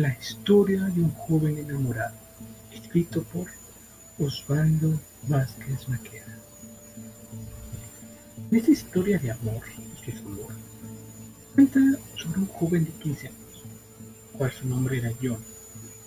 [0.00, 2.16] La historia de un joven enamorado,
[2.72, 3.48] escrito por
[4.18, 6.38] Osvaldo Vázquez Maqueda.
[8.50, 9.60] En esta historia de amor
[10.06, 10.54] y dolor,
[11.54, 11.80] cuenta
[12.16, 13.64] sobre un joven de 15 años,
[14.38, 15.44] cual su nombre era John.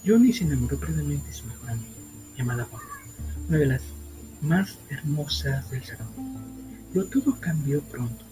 [0.03, 1.91] Johnny se enamoró perdidamente de su mejor amiga,
[2.35, 2.87] llamada Paula,
[3.47, 3.83] una de las
[4.41, 6.07] más hermosas del salón.
[6.91, 8.25] Pero todo cambió pronto.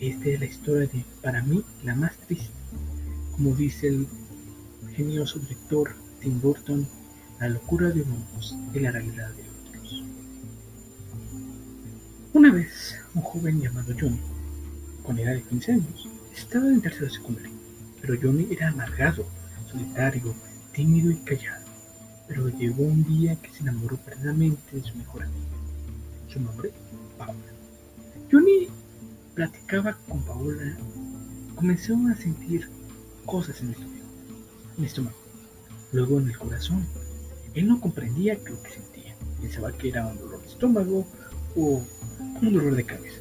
[0.00, 2.48] Esta es la historia de, para mí, la más triste.
[3.32, 4.06] Como dice el
[4.94, 6.86] genioso director Tim Burton,
[7.40, 10.02] la locura de unos y la realidad de otros.
[12.32, 14.20] Una vez, un joven llamado Johnny,
[15.04, 17.52] con edad de 15 años, estaba en tercero secundario,
[18.00, 19.26] pero Johnny era amargado,
[19.70, 20.34] solitario,
[20.72, 21.64] tímido y callado.
[22.28, 25.46] Pero llegó un día que se enamoró perdidamente de su mejor amigo.
[26.28, 26.72] Su nombre,
[27.18, 27.34] Paula.
[28.30, 28.68] Johnny
[29.34, 30.76] platicaba con Paula,
[31.54, 32.68] comenzó a sentir
[33.26, 34.03] cosas en el estómago
[34.76, 35.16] mi estómago,
[35.92, 36.86] luego en el corazón.
[37.54, 39.14] Él no comprendía lo que sentía.
[39.40, 41.06] Pensaba que era un dolor de estómago
[41.54, 41.82] o
[42.42, 43.20] un dolor de cabeza.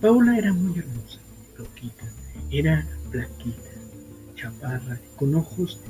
[0.00, 1.20] Paula era muy hermosa,
[1.56, 2.04] loquita,
[2.50, 3.70] era flaquita,
[4.34, 5.80] chaparra, con ojos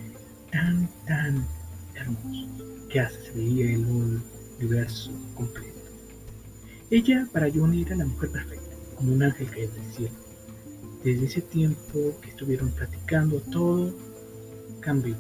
[0.53, 1.47] tan, tan
[1.95, 2.48] hermosos
[2.89, 3.85] que hasta se veía el
[4.59, 5.81] universo completo.
[6.91, 10.26] Ella para Johnny era la mujer perfecta, como un ángel caído del cielo
[11.07, 13.95] desde ese tiempo que estuvieron platicando, todo
[14.81, 15.15] cambió.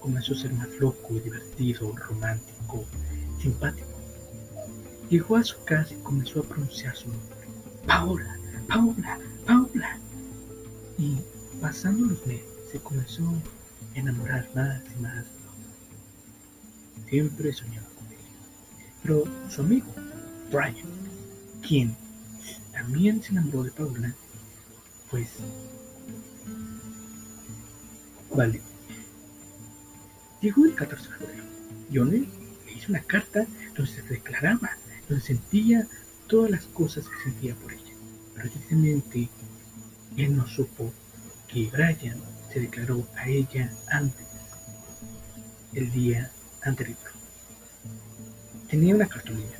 [0.00, 2.84] Comenzó a ser más loco, divertido, romántico,
[3.40, 3.88] simpático.
[5.08, 7.38] Llegó a su casa y comenzó a pronunciar su nombre.
[7.86, 9.98] Paula, Paula, Paula.
[10.98, 11.16] Y
[11.58, 15.24] pasando los meses se comenzó a enamorar más y más.
[17.08, 18.18] Siempre soñaba con ella.
[19.02, 19.86] Pero su amigo,
[20.50, 20.76] Brian,
[21.66, 21.96] quien
[22.72, 24.14] también se enamoró de Paula,
[25.10, 25.28] pues,
[28.34, 28.60] vale.
[30.40, 31.44] Llegó el 14 de febrero.
[31.92, 32.28] Johnny
[32.66, 33.46] le hizo una carta
[33.76, 34.70] donde se declaraba,
[35.08, 35.86] donde sentía
[36.26, 37.94] todas las cosas que sentía por ella.
[38.34, 39.28] Pero tristemente,
[40.16, 40.92] él no supo
[41.48, 42.20] que Brian
[42.52, 44.26] se declaró a ella antes,
[45.72, 46.30] el día
[46.62, 46.98] anterior.
[48.68, 49.56] Tenía una cartulina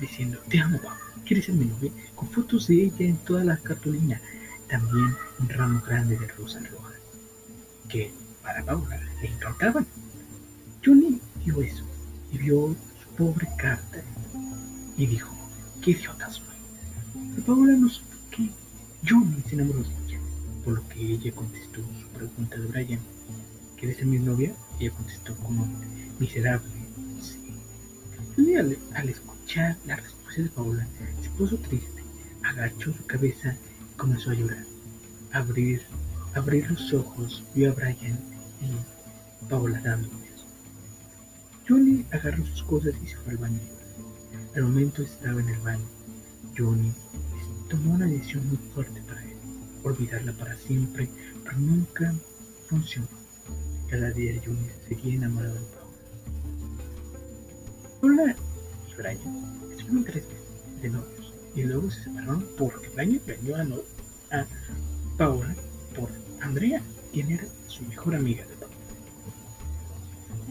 [0.00, 0.80] diciendo, te amo,
[1.24, 1.92] ¿quieres ser mi novia?
[2.14, 4.20] Con fotos de ella en toda la cartulina
[4.68, 7.00] también un ramo grande de rosas rojas,
[7.88, 8.12] que
[8.42, 9.86] para Paula le encantaban.
[10.84, 11.84] Johnny vio eso
[12.32, 14.02] y vio su pobre carta
[14.96, 15.34] y dijo,
[15.82, 16.44] qué idiota soy.
[17.34, 18.50] Pero Paula no supo que
[19.08, 20.20] Johnny se enamoró de ella,
[20.64, 23.00] por lo que ella contestó su pregunta de Brian,
[23.76, 24.54] ¿quieres ser mi novia?
[24.80, 25.66] Ella contestó como
[26.18, 26.70] miserable,
[27.20, 27.54] sí.
[28.34, 30.86] Johnny al, al escuchar la respuesta de Paula
[31.22, 32.02] se puso triste,
[32.42, 33.56] agachó su cabeza
[33.96, 34.64] comenzó a llorar.
[35.32, 35.82] Abrir,
[36.34, 38.18] abrir los ojos, vio a Brian
[38.60, 40.46] y Paola dando besos.
[41.68, 43.60] Johnny agarró sus cosas y se fue al baño.
[44.54, 45.84] Al momento estaba en el baño.
[46.56, 46.92] Johnny
[47.68, 49.36] tomó una decisión muy fuerte para él,
[49.82, 51.10] olvidarla para siempre,
[51.44, 52.14] pero nunca
[52.68, 53.08] funcionó.
[53.90, 55.86] Cada día Johnny seguía enamorado de Paola.
[58.00, 58.36] Paola
[58.90, 61.15] y Brian estuvieron tres meses de novio
[61.56, 63.56] y luego se separaron porque Brian engañó
[64.30, 64.46] a, a
[65.16, 65.56] Paola
[65.96, 66.10] por
[66.42, 68.76] Andrea, quien era su mejor amiga de Paola.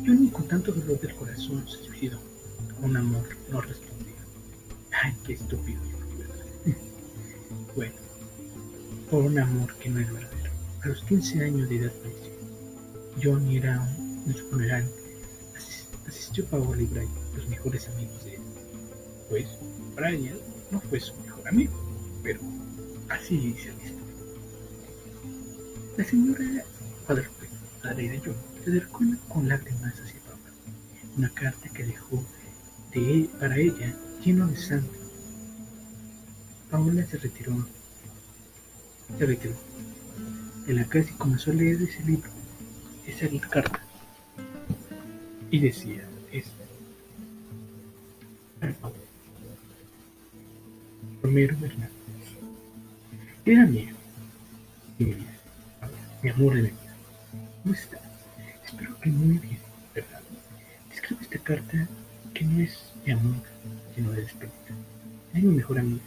[0.06, 2.20] Johnny con tanto dolor del corazón se suicidó.
[2.82, 4.16] Un amor no respondía.
[4.92, 5.80] Ay, qué estúpido.
[7.76, 7.96] bueno,
[9.10, 10.52] por un amor que no es verdadero.
[10.84, 12.34] A los 15 años de edad falleció.
[13.24, 14.92] Johnny era un, en su funeral.
[16.08, 18.42] Asistió Paola y Brian, los mejores amigos de él.
[19.30, 19.48] Pues
[19.96, 20.38] Brian
[20.72, 21.74] no fue su mejor amigo,
[22.24, 22.40] pero
[23.10, 24.06] así dice la historia.
[25.98, 26.66] La señora
[27.06, 27.50] Guadalupe,
[27.84, 29.00] madre de John, se acercó
[29.30, 30.50] con lágrimas hacia papá,
[31.18, 32.24] una carta que dejó
[32.94, 35.00] de para ella lleno de sangre.
[36.72, 37.66] Paola se retiró,
[39.18, 39.54] se retiró
[40.66, 42.30] de la casa y comenzó a leer ese libro,
[43.06, 43.80] esa carta,
[45.52, 46.65] y decía esto.
[51.26, 51.90] Romero Hernández.
[53.46, 53.90] Era mi
[55.00, 56.96] mi amor de mi vida.
[57.64, 58.00] ¿Cómo estás?
[58.64, 59.58] Espero que muy bien,
[59.96, 60.22] ¿verdad?
[60.94, 61.90] escribo esta carta
[62.32, 63.42] que no es de amor,
[63.96, 64.54] sino de despedida.
[65.34, 66.04] Es mi mejor amiga,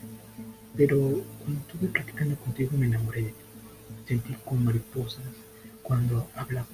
[0.76, 3.44] pero cuando estuve platicando contigo me enamoré de ti.
[4.06, 5.24] Sentí como mariposas
[5.82, 6.70] cuando hablamos.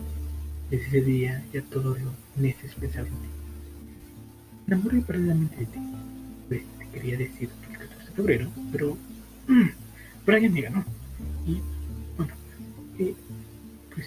[0.71, 3.29] Desde ese día ya todo lo meses pensaba en ti.
[4.67, 5.81] Me enamoré perdidamente de ti.
[6.49, 7.49] Pues te quería decir
[8.15, 8.97] febrero, pero
[10.27, 10.85] Brian me ganó.
[11.47, 11.61] Y
[12.17, 12.33] bueno,
[12.99, 13.15] eh,
[13.95, 14.07] pues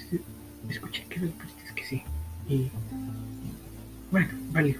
[0.70, 2.02] escuché que es que sí.
[2.50, 2.70] Y
[4.12, 4.78] bueno, vale.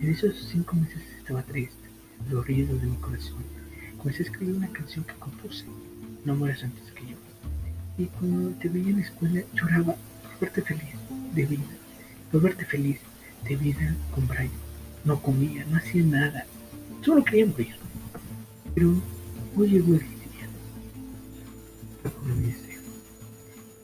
[0.00, 1.88] En esos cinco meses estaba triste,
[2.28, 3.42] dolorido de mi corazón.
[3.98, 5.64] Comencé a escribir una canción que compuse,
[6.24, 7.16] No mueras antes que yo.
[7.96, 10.90] Y cuando te veía en la escuela lloraba por verte feliz
[11.34, 11.64] de vida,
[12.30, 12.98] por verte feliz
[13.48, 14.50] de vida con Brian.
[15.04, 16.46] No comía, no hacía nada,
[17.02, 17.74] solo quería morir.
[18.74, 18.94] Pero
[19.56, 20.14] hoy llegó el
[22.24, 22.78] me dice,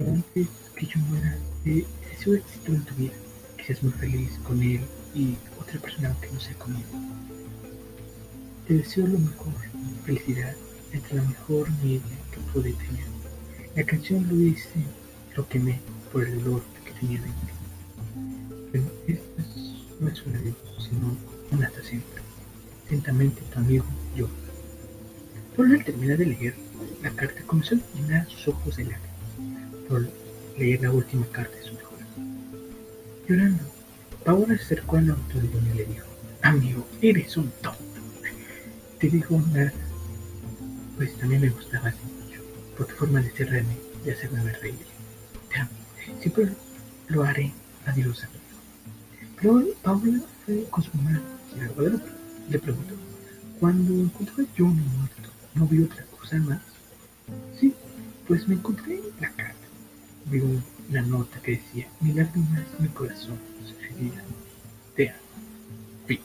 [0.01, 3.13] antes que yo muera, eh, deseo éxito en tu vida,
[3.57, 4.81] que seas muy feliz con él
[5.15, 6.89] y otra persona que no sea conmigo.
[8.67, 9.53] Te deseo lo mejor,
[10.05, 10.55] felicidad,
[10.93, 13.05] entre la mejor nieve que pude tener.
[13.77, 14.85] La canción lo hice,
[15.37, 15.81] lo quemé
[16.13, 17.55] por el olor que tenía dentro.
[18.73, 19.43] Pero esta
[20.01, 21.17] no es una sino
[21.53, 22.23] un hasta siempre.
[22.87, 23.85] Atentamente tu amigo,
[24.17, 24.29] yo.
[25.57, 26.55] Paula al de leer
[27.03, 29.11] la carta comenzó a llenar sus ojos de lágrimas
[29.89, 30.09] por
[30.59, 31.99] leer la última carta de su mejor
[33.29, 33.65] Llorando,
[34.25, 36.07] Paola se acercó al auto de Doña y le dijo,
[36.43, 37.81] amigo, eres un tonto.
[38.99, 39.73] Te digo nada,
[40.97, 42.41] pues también me gustaba mucho,
[42.77, 44.87] por tu forma de cerrarme y hacerme reír.
[45.49, 45.71] Te amo,
[46.21, 46.49] siempre
[47.09, 47.53] lo haré.
[47.87, 48.41] Adiós, amigo.
[49.41, 51.21] Pero Paula fue con su mamá,
[51.57, 52.95] y le preguntó,
[53.59, 56.61] cuando encontró a Johnny muerto, ¿no vio otra cosa más?
[57.59, 57.75] Sí,
[58.27, 59.55] pues me encontré la carta.
[60.27, 60.45] Vio
[60.91, 63.75] la nota que decía, mi lágrimas, mi corazón, su
[64.97, 65.19] te amo.
[66.07, 66.21] Fin.